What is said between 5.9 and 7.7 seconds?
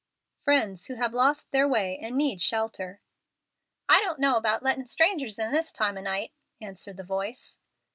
o' night," answered the voice.